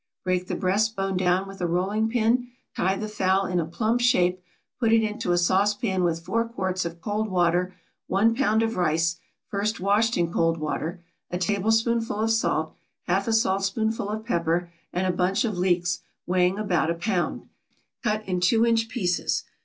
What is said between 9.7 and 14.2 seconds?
washed in cold water, a tablespoonful of salt, half a saltspoonful